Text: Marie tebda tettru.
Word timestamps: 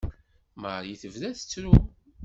Marie 0.61 0.97
tebda 1.01 1.29
tettru. 1.37 1.73